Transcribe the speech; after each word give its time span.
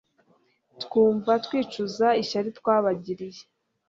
Twumva 0.81 1.31
twicuza 1.45 2.07
ishyari 2.21 2.49
twabagiriye 2.59 3.41